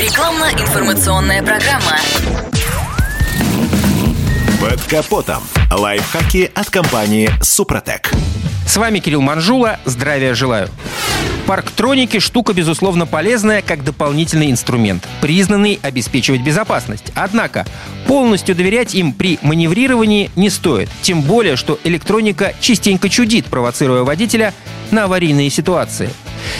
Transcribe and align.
Рекламно-информационная 0.00 1.42
программа. 1.42 1.98
Под 4.58 4.80
капотом. 4.84 5.42
Лайфхаки 5.70 6.50
от 6.54 6.70
компании 6.70 7.30
«Супротек». 7.42 8.10
С 8.66 8.78
вами 8.78 9.00
Кирилл 9.00 9.20
Манжула. 9.20 9.78
Здравия 9.84 10.32
желаю. 10.32 10.70
Парктроники– 11.46 12.18
штука, 12.20 12.54
безусловно, 12.54 13.04
полезная 13.04 13.60
как 13.60 13.84
дополнительный 13.84 14.50
инструмент, 14.50 15.06
признанный 15.20 15.78
обеспечивать 15.82 16.40
безопасность. 16.40 17.12
Однако 17.14 17.66
полностью 18.06 18.54
доверять 18.56 18.94
им 18.94 19.12
при 19.12 19.38
маневрировании 19.42 20.30
не 20.34 20.48
стоит. 20.48 20.88
Тем 21.02 21.20
более, 21.20 21.56
что 21.56 21.78
электроника 21.84 22.54
частенько 22.58 23.10
чудит, 23.10 23.44
провоцируя 23.46 24.02
водителя 24.02 24.54
на 24.92 25.04
аварийные 25.04 25.50
ситуации. 25.50 26.08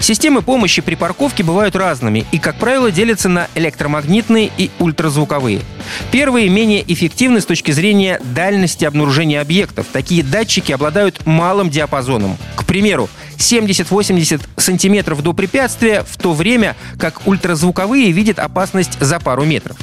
Системы 0.00 0.42
помощи 0.42 0.82
при 0.82 0.94
парковке 0.94 1.42
бывают 1.42 1.76
разными 1.76 2.26
и, 2.32 2.38
как 2.38 2.56
правило, 2.56 2.90
делятся 2.90 3.28
на 3.28 3.48
электромагнитные 3.54 4.50
и 4.56 4.70
ультразвуковые. 4.78 5.62
Первые 6.10 6.48
менее 6.48 6.84
эффективны 6.92 7.40
с 7.40 7.46
точки 7.46 7.70
зрения 7.72 8.20
дальности 8.22 8.84
обнаружения 8.84 9.40
объектов. 9.40 9.86
Такие 9.92 10.22
датчики 10.22 10.72
обладают 10.72 11.26
малым 11.26 11.70
диапазоном. 11.70 12.36
К 12.56 12.64
примеру, 12.64 13.08
70-80 13.36 14.42
сантиметров 14.56 15.22
до 15.22 15.32
препятствия, 15.32 16.04
в 16.08 16.16
то 16.16 16.32
время 16.32 16.76
как 16.98 17.26
ультразвуковые 17.26 18.10
видят 18.12 18.38
опасность 18.38 18.98
за 19.00 19.20
пару 19.20 19.44
метров. 19.44 19.76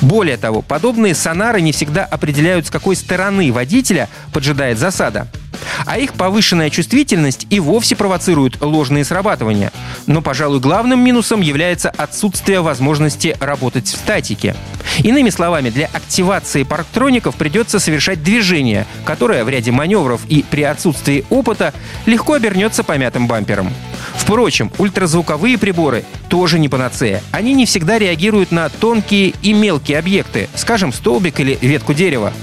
Более 0.00 0.36
того, 0.36 0.62
подобные 0.62 1.14
сонары 1.14 1.60
не 1.60 1.72
всегда 1.72 2.04
определяют, 2.04 2.66
с 2.66 2.70
какой 2.70 2.96
стороны 2.96 3.52
водителя 3.52 4.08
поджидает 4.32 4.78
засада. 4.78 5.28
А 5.86 5.98
их 5.98 6.14
повышенная 6.14 6.70
чувствительность 6.70 7.46
и 7.50 7.60
вовсе 7.60 7.96
провоцирует 7.96 8.60
ложные 8.60 9.04
срабатывания. 9.04 9.72
Но, 10.06 10.22
пожалуй, 10.22 10.60
главным 10.60 11.02
минусом 11.04 11.40
является 11.40 11.90
отсутствие 11.90 12.60
возможности 12.60 13.36
работать 13.40 13.86
в 13.86 13.96
статике. 13.96 14.54
Иными 14.98 15.30
словами, 15.30 15.70
для 15.70 15.86
активации 15.86 16.62
парктроников 16.62 17.36
придется 17.36 17.78
совершать 17.78 18.22
движение, 18.22 18.86
которое 19.04 19.44
в 19.44 19.48
ряде 19.48 19.70
маневров 19.70 20.22
и 20.28 20.44
при 20.48 20.62
отсутствии 20.62 21.24
опыта 21.30 21.72
легко 22.06 22.34
обернется 22.34 22.82
помятым 22.84 23.26
бампером. 23.26 23.72
Впрочем, 24.28 24.70
ультразвуковые 24.76 25.56
приборы 25.56 26.04
тоже 26.28 26.58
не 26.58 26.68
панацея. 26.68 27.22
Они 27.30 27.54
не 27.54 27.64
всегда 27.64 27.98
реагируют 27.98 28.52
на 28.52 28.68
тонкие 28.68 29.32
и 29.40 29.54
мелкие 29.54 29.98
объекты, 29.98 30.50
скажем, 30.54 30.92
столбик 30.92 31.40
или 31.40 31.56
ветку 31.62 31.94
дерева. 31.94 32.34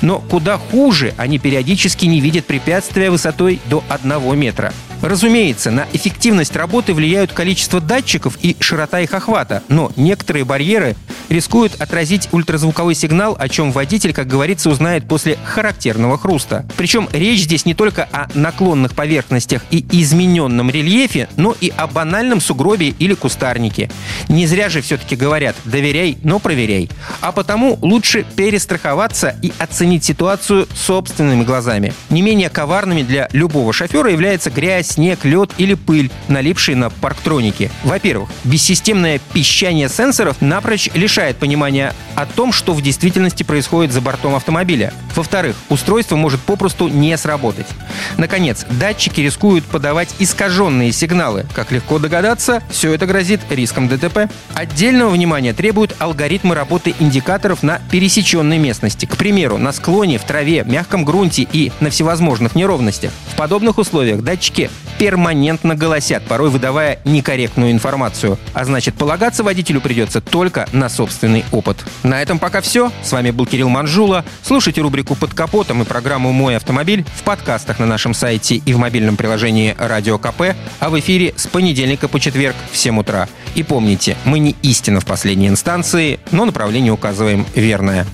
Но 0.00 0.20
куда 0.20 0.56
хуже, 0.56 1.12
они 1.18 1.38
периодически 1.38 2.06
не 2.06 2.20
видят 2.20 2.46
препятствия 2.46 3.10
высотой 3.10 3.60
до 3.66 3.84
1 3.90 4.38
метра. 4.38 4.72
Разумеется, 5.02 5.70
на 5.70 5.86
эффективность 5.92 6.56
работы 6.56 6.94
влияют 6.94 7.34
количество 7.34 7.78
датчиков 7.78 8.38
и 8.40 8.56
широта 8.58 9.00
их 9.00 9.12
охвата, 9.12 9.62
но 9.68 9.92
некоторые 9.96 10.46
барьеры 10.46 10.96
рискуют 11.28 11.80
отразить 11.80 12.28
ультразвуковой 12.32 12.94
сигнал, 12.94 13.36
о 13.38 13.48
чем 13.48 13.72
водитель, 13.72 14.12
как 14.12 14.26
говорится, 14.26 14.70
узнает 14.70 15.06
после 15.08 15.38
характерного 15.44 16.18
хруста. 16.18 16.66
Причем 16.76 17.08
речь 17.12 17.42
здесь 17.42 17.66
не 17.66 17.74
только 17.74 18.08
о 18.12 18.28
наклонных 18.34 18.94
поверхностях 18.94 19.64
и 19.70 19.84
измененном 19.90 20.70
рельефе, 20.70 21.28
но 21.36 21.54
и 21.60 21.72
о 21.76 21.86
банальном 21.86 22.40
сугробе 22.40 22.88
или 22.98 23.14
кустарнике. 23.14 23.90
Не 24.28 24.46
зря 24.46 24.68
же 24.68 24.80
все-таки 24.80 25.16
говорят 25.16 25.56
«доверяй, 25.64 26.18
но 26.22 26.38
проверяй». 26.38 26.90
А 27.20 27.32
потому 27.32 27.78
лучше 27.82 28.24
перестраховаться 28.36 29.36
и 29.42 29.52
оценить 29.58 30.04
ситуацию 30.04 30.66
собственными 30.74 31.44
глазами. 31.44 31.92
Не 32.10 32.22
менее 32.22 32.50
коварными 32.50 33.02
для 33.02 33.28
любого 33.32 33.72
шофера 33.72 34.10
является 34.10 34.50
грязь, 34.50 34.88
снег, 34.92 35.24
лед 35.24 35.50
или 35.58 35.74
пыль, 35.74 36.10
налипшие 36.28 36.76
на 36.76 36.90
парктроники. 36.90 37.70
Во-первых, 37.82 38.30
бессистемное 38.44 39.20
пищание 39.32 39.88
сенсоров 39.88 40.40
напрочь 40.40 40.88
лишает 41.14 41.36
понимания 41.36 41.94
о 42.16 42.26
том, 42.26 42.52
что 42.52 42.74
в 42.74 42.82
действительности 42.82 43.44
происходит 43.44 43.92
за 43.92 44.00
бортом 44.00 44.34
автомобиля. 44.34 44.92
Во-вторых, 45.14 45.54
устройство 45.68 46.16
может 46.16 46.40
попросту 46.40 46.88
не 46.88 47.16
сработать. 47.16 47.68
Наконец, 48.16 48.66
датчики 48.68 49.20
рискуют 49.20 49.64
подавать 49.64 50.12
искаженные 50.18 50.90
сигналы. 50.90 51.46
Как 51.54 51.70
легко 51.70 52.00
догадаться, 52.00 52.64
все 52.68 52.92
это 52.92 53.06
грозит 53.06 53.40
риском 53.48 53.86
ДТП. 53.86 54.28
Отдельного 54.54 55.10
внимания 55.10 55.52
требуют 55.52 55.94
алгоритмы 56.00 56.56
работы 56.56 56.96
индикаторов 56.98 57.62
на 57.62 57.80
пересеченной 57.92 58.58
местности. 58.58 59.06
К 59.06 59.16
примеру, 59.16 59.56
на 59.56 59.72
склоне, 59.72 60.18
в 60.18 60.24
траве, 60.24 60.64
мягком 60.66 61.04
грунте 61.04 61.46
и 61.52 61.70
на 61.78 61.90
всевозможных 61.90 62.56
неровностях. 62.56 63.12
В 63.32 63.36
подобных 63.36 63.78
условиях 63.78 64.22
датчики 64.22 64.68
перманентно 64.98 65.74
голосят, 65.74 66.22
порой 66.24 66.50
выдавая 66.50 66.98
некорректную 67.04 67.72
информацию. 67.72 68.38
А 68.52 68.64
значит, 68.64 68.94
полагаться 68.94 69.42
водителю 69.42 69.80
придется 69.80 70.20
только 70.20 70.68
на 70.72 70.88
собственный 70.88 71.44
опыт. 71.52 71.84
На 72.02 72.22
этом 72.22 72.38
пока 72.38 72.60
все. 72.60 72.92
С 73.02 73.12
вами 73.12 73.30
был 73.30 73.46
Кирилл 73.46 73.68
Манжула. 73.68 74.24
Слушайте 74.42 74.80
рубрику 74.80 75.14
«Под 75.14 75.34
капотом» 75.34 75.82
и 75.82 75.84
программу 75.84 76.32
«Мой 76.32 76.56
автомобиль» 76.56 77.04
в 77.16 77.22
подкастах 77.22 77.78
на 77.78 77.86
нашем 77.86 78.14
сайте 78.14 78.56
и 78.56 78.72
в 78.72 78.78
мобильном 78.78 79.16
приложении 79.16 79.74
«Радио 79.78 80.18
КП», 80.18 80.54
а 80.80 80.90
в 80.90 80.98
эфире 80.98 81.34
с 81.36 81.46
понедельника 81.46 82.08
по 82.08 82.20
четверг 82.20 82.56
в 82.72 82.76
7 82.76 82.98
утра. 82.98 83.28
И 83.54 83.62
помните, 83.62 84.16
мы 84.24 84.38
не 84.38 84.56
истина 84.62 85.00
в 85.00 85.06
последней 85.06 85.48
инстанции, 85.48 86.20
но 86.30 86.44
направление 86.44 86.92
указываем 86.92 87.46
верное. 87.54 88.06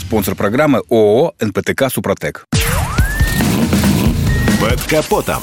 Спонсор 0.00 0.34
программы 0.34 0.82
ООО 0.90 1.34
«НПТК 1.40 1.88
Супротек». 1.88 2.46
Под 4.60 4.80
капотом. 4.82 5.42